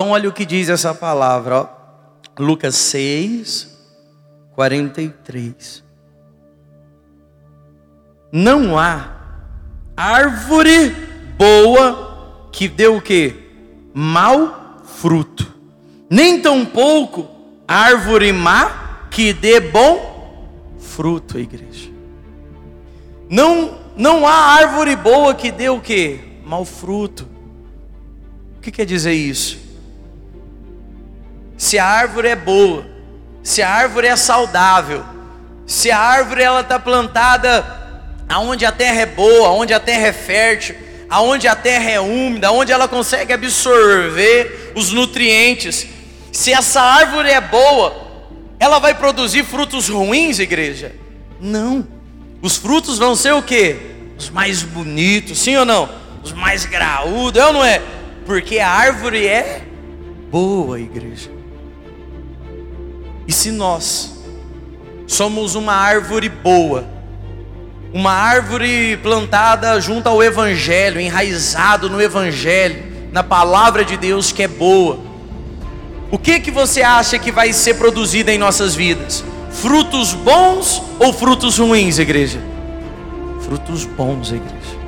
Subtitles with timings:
[0.00, 1.68] Então, olha o que diz essa palavra, ó.
[2.38, 3.76] Lucas 6,
[4.54, 5.82] 43.
[8.30, 9.10] Não há
[9.96, 10.90] árvore
[11.36, 13.50] boa que dê o que?
[13.92, 15.52] Mal fruto.
[16.08, 17.28] Nem tampouco
[17.66, 21.90] árvore má que dê bom fruto, igreja.
[23.28, 26.20] Não, não há árvore boa que dê o que?
[26.46, 27.26] Mal fruto.
[28.58, 29.66] O que quer dizer isso?
[31.58, 32.86] Se a árvore é boa,
[33.42, 35.04] se a árvore é saudável,
[35.66, 37.66] se a árvore ela está plantada
[38.28, 40.76] aonde a terra é boa, aonde a terra é fértil,
[41.10, 45.84] aonde a terra é úmida, aonde ela consegue absorver os nutrientes.
[46.32, 48.06] Se essa árvore é boa,
[48.60, 50.94] ela vai produzir frutos ruins, igreja?
[51.40, 51.86] Não.
[52.40, 53.76] Os frutos vão ser o quê?
[54.16, 55.88] Os mais bonitos, sim ou não?
[56.22, 57.82] Os mais graúdos, é ou não é?
[58.24, 59.62] Porque a árvore é
[60.30, 61.37] boa, igreja.
[63.28, 64.14] E se nós
[65.06, 66.86] somos uma árvore boa,
[67.92, 74.48] uma árvore plantada junto ao Evangelho, enraizado no Evangelho, na palavra de Deus que é
[74.48, 74.98] boa.
[76.10, 79.22] O que que você acha que vai ser produzido em nossas vidas?
[79.50, 82.40] Frutos bons ou frutos ruins, igreja?
[83.42, 84.78] Frutos bons, igreja.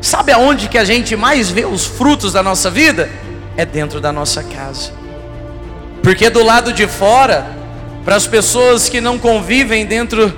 [0.00, 3.08] Sabe aonde que a gente mais vê os frutos da nossa vida?
[3.56, 4.92] É dentro da nossa casa.
[6.02, 7.59] Porque do lado de fora,
[8.04, 10.32] para as pessoas que não convivem dentro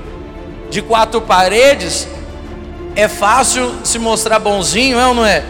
[0.71, 2.09] de quatro paredes,
[2.97, 5.45] é fácil se mostrar bonzinho, é ou não é?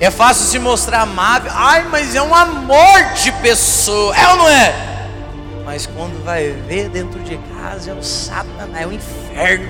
[0.00, 1.52] É fácil se mostrar amável.
[1.54, 4.74] Ai, mas é um amor de pessoa, é ou não é?
[5.64, 9.68] Mas quando vai ver dentro de casa é o satanás, é o inferno.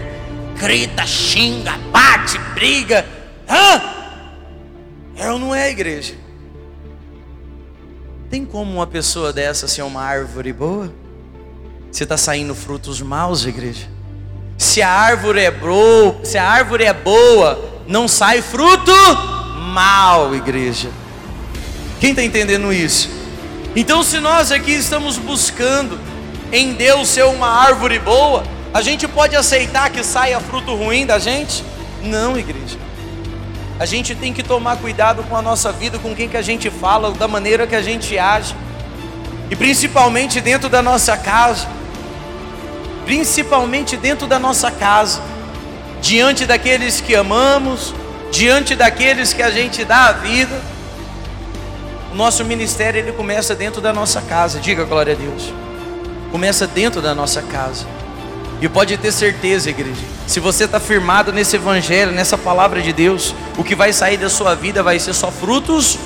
[0.56, 3.04] Grita, xinga, bate, briga.
[3.48, 3.82] Hã?
[5.16, 6.14] É ou não é, igreja?
[8.30, 11.01] Tem como uma pessoa dessa ser uma árvore boa?
[11.92, 13.86] Você está saindo frutos maus, igreja?
[14.56, 18.90] Se a árvore é boa, se a árvore é boa, não sai fruto
[19.74, 20.88] mal, igreja.
[22.00, 23.10] Quem está entendendo isso?
[23.76, 26.00] Então, se nós aqui estamos buscando
[26.50, 28.42] em Deus ser uma árvore boa,
[28.72, 31.62] a gente pode aceitar que saia fruto ruim da gente?
[32.02, 32.78] Não, igreja.
[33.78, 36.70] A gente tem que tomar cuidado com a nossa vida, com quem que a gente
[36.70, 38.56] fala, da maneira que a gente age.
[39.50, 41.81] E principalmente dentro da nossa casa
[43.12, 45.20] principalmente dentro da nossa casa,
[46.00, 47.94] diante daqueles que amamos,
[48.30, 50.58] diante daqueles que a gente dá a vida.
[52.10, 54.58] O nosso ministério ele começa dentro da nossa casa.
[54.60, 55.52] Diga glória a Deus.
[56.30, 57.84] Começa dentro da nossa casa.
[58.62, 63.34] E pode ter certeza, igreja, se você está firmado nesse evangelho, nessa palavra de Deus,
[63.58, 65.98] o que vai sair da sua vida vai ser só frutos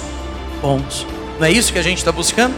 [0.61, 1.07] bons.
[1.39, 2.57] Não é isso que a gente está buscando?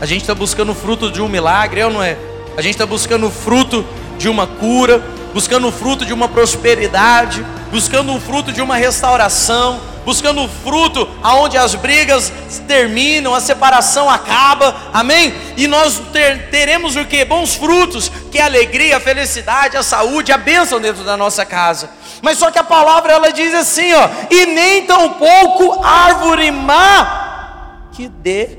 [0.00, 2.33] A gente está buscando fruto de um milagre, é ou não é?
[2.56, 3.84] A gente está buscando o fruto
[4.16, 9.80] de uma cura, buscando o fruto de uma prosperidade, buscando o fruto de uma restauração,
[10.04, 12.32] buscando o fruto aonde as brigas
[12.68, 15.34] terminam, a separação acaba, amém?
[15.56, 17.24] E nós ter, teremos o que?
[17.24, 21.44] Bons frutos, que é a alegria, a felicidade, a saúde, a bênção dentro da nossa
[21.44, 21.90] casa.
[22.22, 27.88] Mas só que a palavra ela diz assim, ó, e nem tão pouco árvore má
[27.92, 28.58] que dê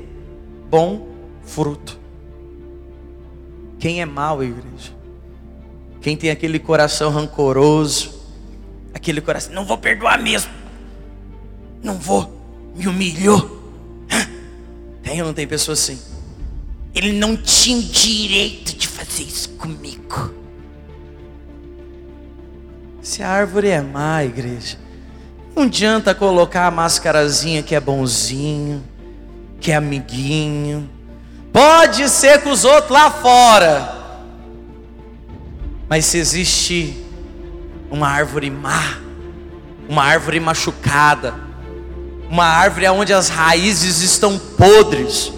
[0.68, 1.06] bom
[1.46, 1.95] fruto.
[3.78, 4.94] Quem é mau, igreja?
[6.00, 8.14] Quem tem aquele coração rancoroso,
[8.94, 10.50] aquele coração, não vou perdoar mesmo,
[11.82, 12.32] não vou,
[12.74, 13.56] me humilhou.
[15.02, 15.98] Tem ou não tem pessoa assim?
[16.94, 20.32] Ele não tinha direito de fazer isso comigo.
[23.02, 24.78] Se a árvore é má, igreja,
[25.54, 28.82] não adianta colocar a mascarazinha que é bonzinho,
[29.60, 30.90] que é amiguinho,
[31.56, 33.96] Pode ser com os outros lá fora.
[35.88, 37.02] Mas se existe
[37.90, 38.98] uma árvore má,
[39.88, 41.32] uma árvore machucada,
[42.28, 45.32] uma árvore onde as raízes estão podres,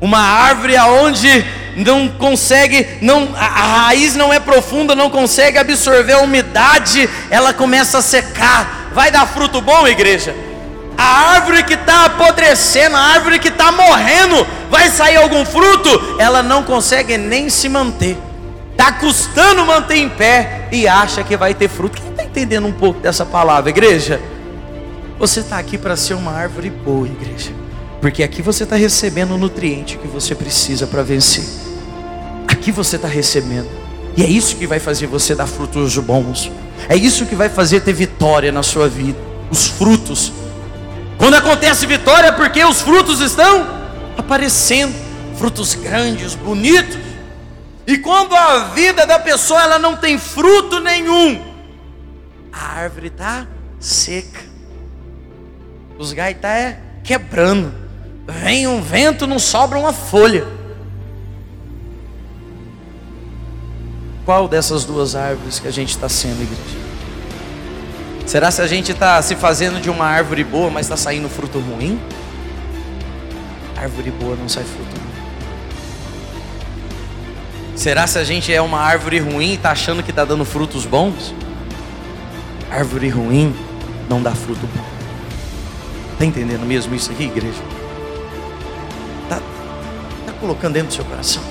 [0.00, 1.44] uma árvore aonde
[1.76, 7.98] não consegue, não, a raiz não é profunda, não consegue absorver a umidade, ela começa
[7.98, 8.88] a secar.
[8.94, 10.34] Vai dar fruto bom, igreja?
[10.98, 16.16] A árvore que está apodrecendo, a árvore que está morrendo, vai sair algum fruto?
[16.18, 18.18] Ela não consegue nem se manter.
[18.72, 22.02] Está custando manter em pé e acha que vai ter fruto.
[22.02, 24.20] Quem está entendendo um pouco dessa palavra, igreja?
[25.20, 27.52] Você está aqui para ser uma árvore boa, igreja.
[28.00, 31.44] Porque aqui você está recebendo o nutriente que você precisa para vencer.
[32.48, 33.68] Aqui você está recebendo.
[34.16, 36.50] E é isso que vai fazer você dar frutos bons.
[36.88, 39.18] É isso que vai fazer ter vitória na sua vida.
[39.48, 40.32] Os frutos
[41.18, 43.66] Quando acontece vitória, é porque os frutos estão
[44.16, 44.94] aparecendo,
[45.36, 46.96] frutos grandes, bonitos.
[47.84, 51.42] E quando a vida da pessoa ela não tem fruto nenhum,
[52.52, 53.46] a árvore está
[53.80, 54.40] seca.
[55.98, 57.74] Os estão tá, é, quebrando.
[58.26, 60.46] Vem um vento, não sobra uma folha.
[64.24, 66.87] Qual dessas duas árvores que a gente está sendo, igreja?
[68.28, 71.58] Será se a gente está se fazendo de uma árvore boa, mas está saindo fruto
[71.60, 71.98] ruim?
[73.74, 75.08] Árvore boa não sai fruto ruim.
[77.74, 80.84] Será se a gente é uma árvore ruim e está achando que está dando frutos
[80.84, 81.34] bons?
[82.70, 83.56] Árvore ruim
[84.10, 84.84] não dá fruto bom.
[86.12, 87.62] Está entendendo mesmo isso aqui, igreja?
[89.22, 89.40] Está
[90.26, 91.42] tá colocando dentro do seu coração?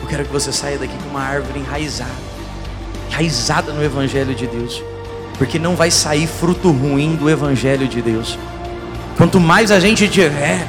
[0.00, 2.32] Eu quero que você saia daqui com uma árvore enraizada
[3.10, 4.82] enraizada no Evangelho de Deus,
[5.42, 8.38] porque não vai sair fruto ruim do Evangelho de Deus.
[9.16, 10.68] Quanto mais a gente tiver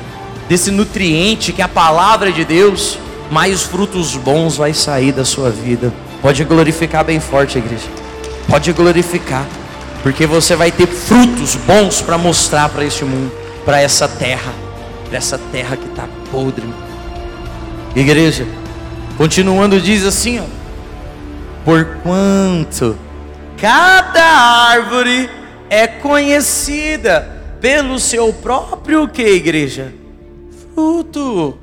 [0.49, 2.97] desse nutriente que é a palavra de Deus,
[3.29, 5.93] mais frutos bons vai sair da sua vida.
[6.23, 7.85] Pode glorificar bem forte, igreja.
[8.49, 9.45] Pode glorificar,
[10.01, 13.31] porque você vai ter frutos bons para mostrar para este mundo,
[13.63, 14.53] para essa terra,
[15.07, 16.65] para essa terra que está podre.
[17.95, 18.47] Igreja,
[19.19, 20.45] continuando diz assim, ó,
[21.63, 22.97] porquanto
[23.63, 25.29] cada árvore
[25.69, 29.93] é conhecida pelo seu próprio que igreja?
[30.75, 31.57] Fruto.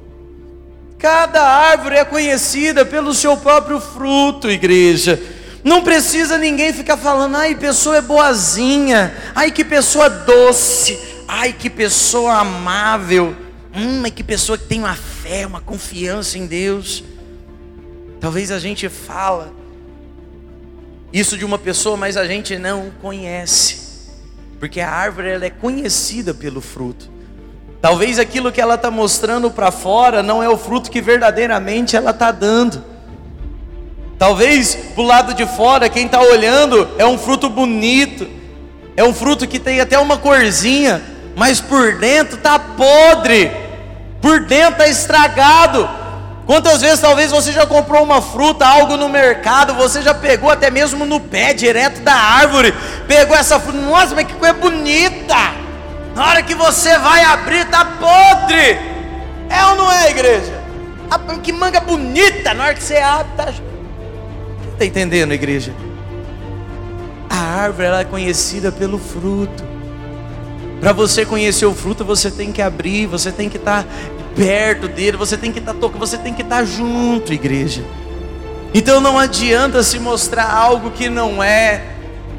[0.98, 5.20] Cada árvore é conhecida pelo seu próprio fruto, igreja.
[5.62, 10.98] Não precisa ninguém ficar falando, ai, pessoa é boazinha, ai, que pessoa doce,
[11.28, 13.36] ai, que pessoa amável,
[13.76, 17.04] hum, que pessoa que tem uma fé, uma confiança em Deus.
[18.18, 19.59] Talvez a gente fala
[21.12, 23.78] isso de uma pessoa, mas a gente não conhece,
[24.58, 27.10] porque a árvore ela é conhecida pelo fruto.
[27.80, 32.10] Talvez aquilo que ela está mostrando para fora não é o fruto que verdadeiramente ela
[32.10, 32.84] está dando.
[34.18, 38.28] Talvez para o lado de fora, quem está olhando é um fruto bonito,
[38.94, 41.02] é um fruto que tem até uma corzinha,
[41.34, 43.50] mas por dentro está podre,
[44.20, 45.88] por dentro está estragado.
[46.50, 50.68] Quantas vezes talvez você já comprou uma fruta, algo no mercado, você já pegou até
[50.68, 52.74] mesmo no pé, direto da árvore,
[53.06, 55.36] pegou essa fruta, nossa, mas que coisa bonita!
[56.12, 58.76] Na hora que você vai abrir, está podre.
[59.48, 60.60] É ou não é, igreja?
[61.40, 63.52] Que manga bonita, na hora que você abre, está
[64.72, 65.72] Está entendendo, igreja?
[67.30, 69.62] A árvore ela é conhecida pelo fruto.
[70.80, 73.88] Para você conhecer o fruto, você tem que abrir, você tem que estar tá
[74.40, 77.84] perto dele, você tem que estar tá você tem que estar tá junto, igreja.
[78.72, 81.82] Então não adianta se mostrar algo que não é,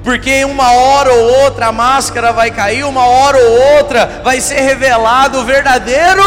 [0.03, 4.61] porque uma hora ou outra a máscara vai cair, uma hora ou outra vai ser
[4.61, 6.23] revelado o verdadeiro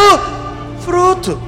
[0.84, 1.42] fruto.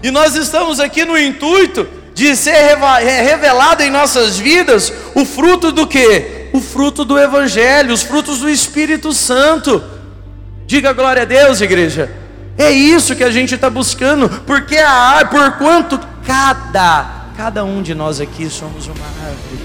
[0.00, 2.78] E nós estamos aqui no intuito de ser
[3.24, 6.50] revelado em nossas vidas o fruto do que?
[6.52, 9.82] O fruto do Evangelho, os frutos do Espírito Santo.
[10.68, 12.17] Diga glória a Deus, igreja.
[12.58, 15.96] É isso que a gente está buscando, porque a por quanto
[16.26, 19.60] cada, cada um de nós aqui somos uma árvore,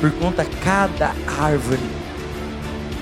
[0.00, 1.82] por conta cada árvore,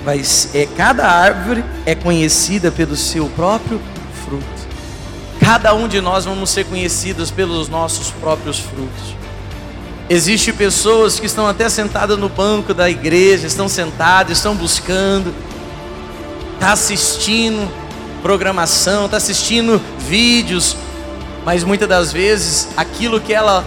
[0.03, 0.19] vai,
[0.55, 3.79] é, cada árvore é conhecida pelo seu próprio
[4.25, 4.43] fruto.
[5.39, 9.15] Cada um de nós vamos ser conhecidos pelos nossos próprios frutos.
[10.09, 15.31] Existem pessoas que estão até sentadas no banco da igreja, estão sentadas, estão buscando,
[16.55, 17.82] está assistindo
[18.23, 20.75] programação, está assistindo vídeos,
[21.45, 23.63] mas muitas das vezes aquilo que ela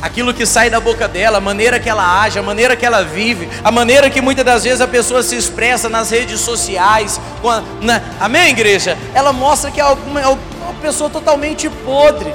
[0.00, 3.02] aquilo que sai da boca dela, a maneira que ela age, a maneira que ela
[3.02, 7.62] vive, a maneira que muitas das vezes a pessoa se expressa nas redes sociais, a,
[7.80, 8.96] na, amém, igreja?
[9.12, 10.38] Ela mostra que é uma, é uma
[10.80, 12.32] pessoa totalmente podre.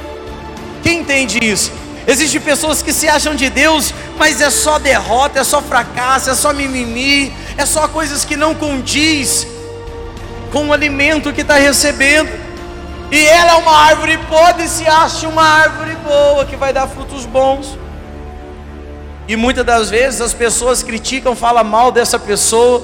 [0.84, 1.72] Quem entende isso?
[2.06, 6.36] Existem pessoas que se acham de Deus, mas é só derrota, é só fracasso, é
[6.36, 9.48] só mimimi, é só coisas que não condiz
[10.52, 12.30] com o alimento que está recebendo.
[13.12, 17.26] E ela é uma árvore podre se acha uma árvore boa que vai dar frutos
[17.26, 17.78] bons.
[19.28, 22.84] E muitas das vezes as pessoas criticam, falam mal dessa pessoa.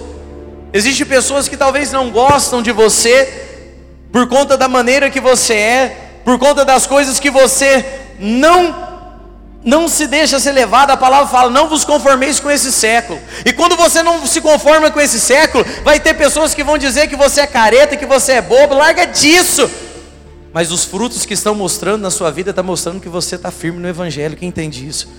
[0.72, 3.46] Existem pessoas que talvez não gostam de você
[4.12, 7.84] por conta da maneira que você é, por conta das coisas que você
[8.20, 8.85] não
[9.66, 13.20] não se deixa ser levado, a palavra fala, não vos conformeis com esse século.
[13.44, 17.08] E quando você não se conforma com esse século, vai ter pessoas que vão dizer
[17.08, 19.70] que você é careta, que você é bobo, larga disso
[20.56, 23.52] mas os frutos que estão mostrando na sua vida estão tá mostrando que você está
[23.52, 24.38] firme no Evangelho.
[24.38, 25.10] Quem entende isso?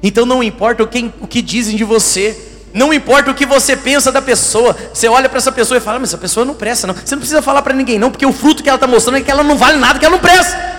[0.00, 2.38] Então não importa o que, o que dizem de você,
[2.72, 5.98] Não importa o que você pensa da pessoa, você olha para essa pessoa e fala:
[5.98, 6.94] Mas essa pessoa não presta, não.
[6.94, 9.22] Você não precisa falar para ninguém, não, porque o fruto que ela está mostrando é
[9.22, 10.75] que ela não vale nada, que ela não presta.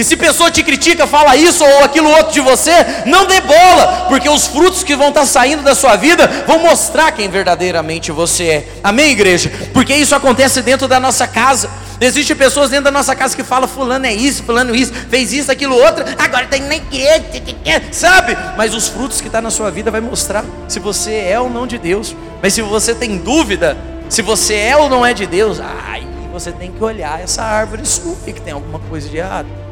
[0.00, 2.72] E se pessoa te critica, fala isso ou aquilo outro de você,
[3.04, 7.12] não dê bola, porque os frutos que vão estar saindo da sua vida vão mostrar
[7.12, 8.68] quem verdadeiramente você é.
[8.82, 9.52] Amém, igreja?
[9.74, 11.68] Porque isso acontece dentro da nossa casa.
[12.00, 15.52] Existem pessoas dentro da nossa casa que falam, fulano é isso, fulano isso, fez isso,
[15.52, 17.06] aquilo, outro, agora tem nem que,
[17.92, 18.38] sabe?
[18.56, 21.50] Mas os frutos que estão tá na sua vida vai mostrar se você é ou
[21.50, 22.16] não de Deus.
[22.42, 23.76] Mas se você tem dúvida,
[24.08, 27.84] se você é ou não é de Deus, aí você tem que olhar essa árvore
[27.84, 29.69] sua que tem alguma coisa de errado.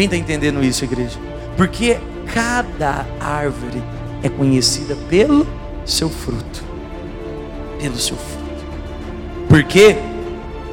[0.00, 1.18] Quem está entendendo isso, igreja?
[1.58, 1.98] Porque
[2.32, 3.82] cada árvore
[4.22, 5.46] é conhecida pelo
[5.84, 6.64] seu fruto.
[7.78, 8.64] Pelo seu fruto.
[9.46, 9.96] Porque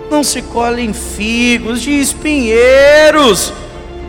[0.09, 3.51] não se colhem figos de espinheiros,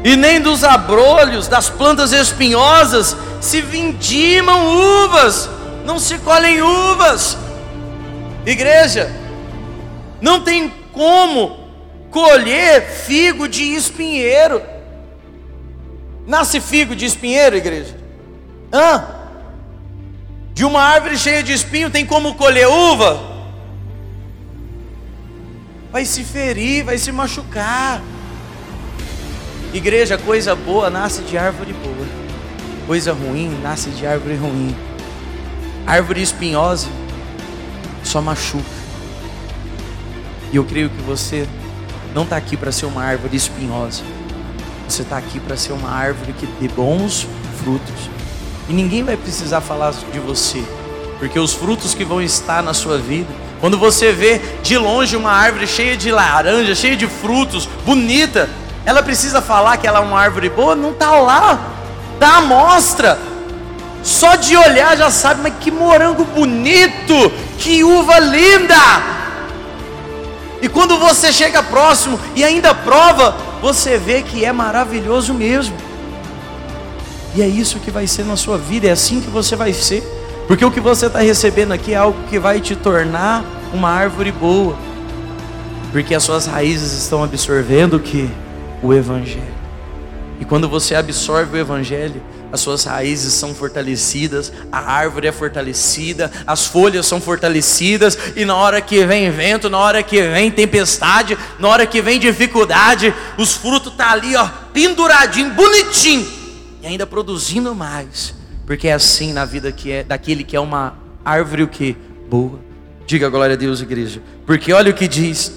[0.05, 5.51] e nem dos abrolhos das plantas espinhosas se vindimam uvas,
[5.85, 7.37] não se colhem uvas.
[8.47, 9.11] Igreja,
[10.21, 11.59] não tem como
[12.09, 14.78] colher figo de espinheiro.
[16.29, 17.97] Nasce figo de espinheiro, igreja?
[18.71, 19.03] Hã?
[20.53, 23.19] De uma árvore cheia de espinho tem como colher uva?
[25.91, 28.03] Vai se ferir, vai se machucar.
[29.73, 32.07] Igreja, coisa boa nasce de árvore boa.
[32.87, 34.77] Coisa ruim nasce de árvore ruim.
[35.87, 36.89] Árvore espinhosa
[38.05, 38.69] só machuca.
[40.53, 41.49] E eu creio que você
[42.15, 44.18] não está aqui para ser uma árvore espinhosa.
[44.89, 47.27] Você está aqui para ser uma árvore que dê bons
[47.63, 48.11] frutos.
[48.69, 50.65] E ninguém vai precisar falar de você,
[51.19, 53.29] porque os frutos que vão estar na sua vida,
[53.61, 58.49] quando você vê de longe uma árvore cheia de laranja, cheia de frutos, bonita,
[58.85, 60.75] ela precisa falar que ela é uma árvore boa?
[60.75, 61.59] Não está lá,
[62.19, 63.19] dá a mostra.
[64.03, 68.77] Só de olhar já sabe, mas que morango bonito, que uva linda.
[70.63, 75.77] E quando você chega próximo e ainda prova, você vê que é maravilhoso mesmo.
[77.35, 80.03] E é isso que vai ser na sua vida, é assim que você vai ser.
[80.47, 84.33] Porque o que você está recebendo aqui é algo que vai te tornar uma árvore
[84.33, 84.77] boa.
[85.93, 88.31] Porque as suas raízes estão absorvendo o que?
[88.83, 89.58] O Evangelho.
[90.41, 96.31] E quando você absorve o Evangelho, as suas raízes são fortalecidas, a árvore é fortalecida,
[96.47, 101.37] as folhas são fortalecidas, e na hora que vem vento, na hora que vem tempestade,
[101.59, 106.27] na hora que vem dificuldade, os frutos tá ali, ó, penduradinho, bonitinho,
[106.83, 108.35] e ainda produzindo mais,
[108.67, 111.97] porque é assim na vida que é daquele que é uma árvore o que
[112.31, 112.61] boa.
[113.07, 114.21] Diga glória a Deus, igreja.
[114.45, 115.51] Porque olha o que diz: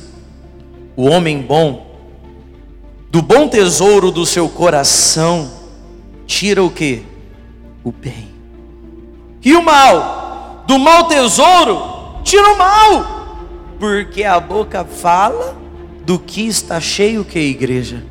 [0.95, 1.90] o homem bom
[3.11, 5.51] do bom tesouro do seu coração
[6.25, 7.03] tira o que?
[7.83, 8.29] O bem.
[9.43, 10.63] E o mal?
[10.65, 13.37] Do mau tesouro, tira o mal.
[13.77, 15.57] Porque a boca fala
[16.05, 18.01] do que está cheio que igreja?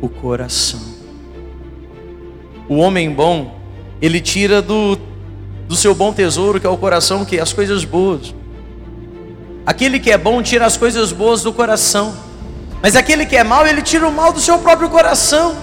[0.00, 0.80] O coração.
[2.66, 3.54] O homem bom,
[4.00, 4.96] ele tira do,
[5.68, 8.34] do seu bom tesouro, que é o coração, que as coisas boas.
[9.66, 12.27] Aquele que é bom tira as coisas boas do coração.
[12.80, 15.56] Mas aquele que é mau, ele tira o mal do seu próprio coração.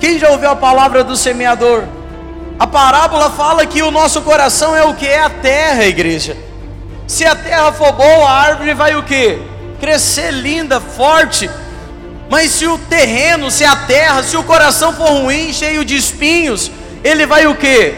[0.00, 1.84] Quem já ouviu a palavra do semeador?
[2.58, 5.06] A parábola fala que o nosso coração é o que?
[5.06, 6.36] É a terra, igreja.
[7.06, 9.38] Se a terra for boa, a árvore vai o que?
[9.78, 11.50] Crescer linda, forte.
[12.30, 16.70] Mas se o terreno, se a terra, se o coração for ruim, cheio de espinhos,
[17.04, 17.94] ele vai o que?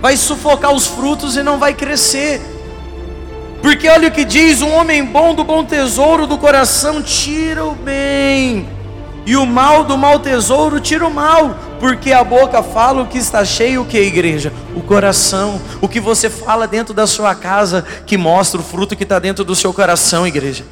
[0.00, 2.40] Vai sufocar os frutos e não vai crescer.
[3.62, 7.74] Porque olha o que diz: um homem bom do bom tesouro do coração tira o
[7.74, 8.68] bem
[9.24, 13.18] e o mal do mau tesouro tira o mal, porque a boca fala o que
[13.18, 14.52] está cheio, o que é igreja?
[14.74, 19.04] O coração, o que você fala dentro da sua casa, que mostra o fruto que
[19.04, 20.64] está dentro do seu coração, igreja.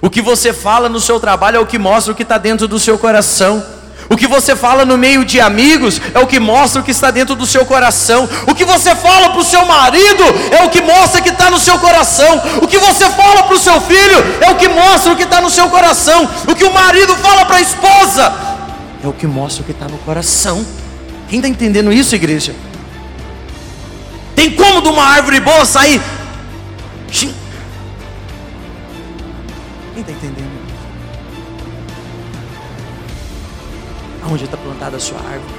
[0.00, 2.68] O que você fala no seu trabalho é o que mostra o que está dentro
[2.68, 3.64] do seu coração.
[4.08, 7.10] O que você fala no meio de amigos é o que mostra o que está
[7.10, 8.28] dentro do seu coração.
[8.46, 10.22] O que você fala para o seu marido
[10.52, 12.40] é o que mostra que está no seu coração.
[12.62, 15.40] O que você fala para o seu filho é o que mostra o que está
[15.40, 16.28] no seu coração.
[16.46, 18.32] O que o marido fala para a esposa
[19.02, 20.64] é o que mostra o que está no coração.
[21.28, 22.54] Quem está entendendo isso, igreja?
[24.34, 26.00] Tem como de uma árvore boa sair?
[27.10, 27.34] Quem
[29.96, 30.45] está entendendo?
[34.26, 35.54] Aonde está plantada a sua árvore?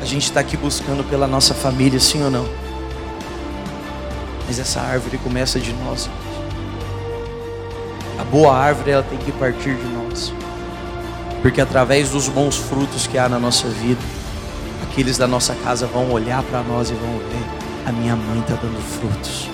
[0.00, 2.48] A gente está aqui buscando pela nossa família, sim ou não?
[4.46, 6.08] Mas essa árvore começa de nós.
[8.16, 10.32] A boa árvore ela tem que partir de nós.
[11.42, 14.00] Porque através dos bons frutos que há na nossa vida,
[14.84, 18.54] aqueles da nossa casa vão olhar para nós e vão ver: a minha mãe está
[18.54, 19.50] dando frutos.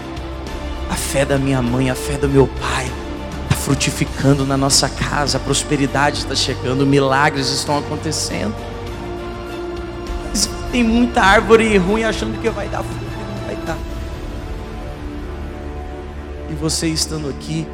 [0.90, 3.03] A fé da minha mãe, a fé do meu pai
[3.64, 8.54] frutificando na nossa casa, a prosperidade está chegando, milagres estão acontecendo.
[10.71, 13.78] Tem muita árvore ruim achando que vai dar fruto e não vai dar.
[16.50, 17.66] E você estando aqui,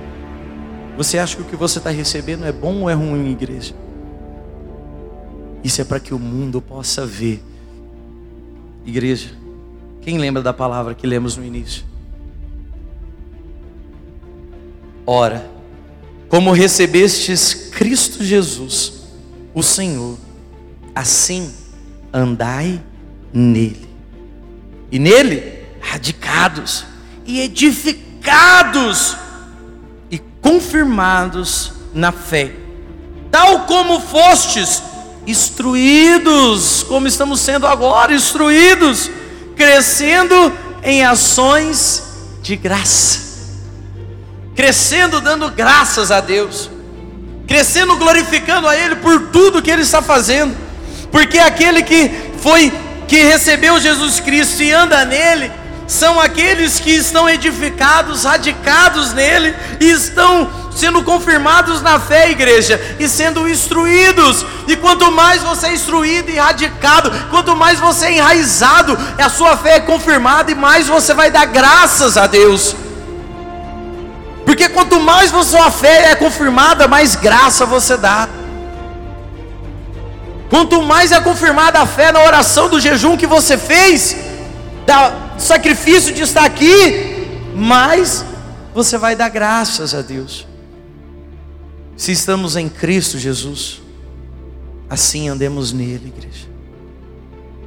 [0.96, 3.74] você acha que o que você está recebendo é bom ou é ruim, igreja?
[5.64, 7.42] Isso é para que o mundo possa ver.
[8.86, 9.30] Igreja,
[10.02, 11.84] quem lembra da palavra que lemos no início?
[15.04, 15.58] Ora,
[16.30, 18.92] como recebestes Cristo Jesus,
[19.52, 20.16] o Senhor,
[20.94, 21.52] assim
[22.12, 22.80] andai
[23.32, 23.90] nele.
[24.92, 26.86] E nele, radicados
[27.26, 29.16] e edificados
[30.08, 32.52] e confirmados na fé,
[33.30, 34.84] tal como fostes
[35.26, 39.10] instruídos, como estamos sendo agora, instruídos,
[39.56, 42.04] crescendo em ações
[42.40, 43.29] de graça,
[44.60, 46.70] crescendo dando graças a Deus,
[47.48, 50.54] crescendo glorificando a Ele por tudo que Ele está fazendo,
[51.10, 52.10] porque aquele que
[52.42, 52.70] foi,
[53.08, 55.50] que recebeu Jesus Cristo e anda nele,
[55.88, 63.08] são aqueles que estão edificados, radicados nele e estão sendo confirmados na fé, igreja, e
[63.08, 64.44] sendo instruídos.
[64.68, 69.56] E quanto mais você é instruído e radicado, quanto mais você é enraizado, a sua
[69.56, 72.76] fé é confirmada e mais você vai dar graças a Deus.
[74.50, 78.28] Porque quanto mais a sua fé é confirmada, mais graça você dá.
[80.48, 84.16] Quanto mais é confirmada a fé na oração do jejum que você fez,
[84.84, 88.24] da sacrifício de estar aqui, mais
[88.74, 90.48] você vai dar graças a Deus.
[91.96, 93.80] Se estamos em Cristo Jesus,
[94.88, 96.48] assim andemos nele, igreja.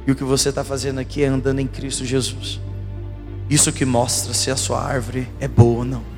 [0.06, 2.60] E o que você está fazendo aqui é andando em Cristo Jesus.
[3.48, 6.13] Isso que mostra se a sua árvore é boa ou não.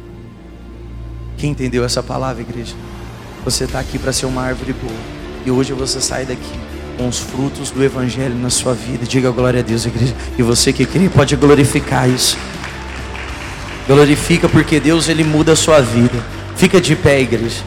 [1.36, 2.74] Quem entendeu essa palavra, igreja?
[3.44, 5.16] Você está aqui para ser uma árvore boa.
[5.44, 6.52] E hoje você sai daqui
[6.96, 9.04] com os frutos do Evangelho na sua vida.
[9.04, 10.14] Diga glória a Deus, igreja.
[10.38, 12.38] E você que crê pode glorificar isso.
[13.86, 16.24] Glorifica porque Deus ele muda a sua vida.
[16.56, 17.62] Fica de pé, igreja.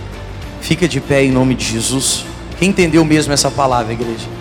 [0.60, 2.26] Fica de pé em nome de Jesus.
[2.58, 4.39] Quem entendeu mesmo essa palavra, igreja?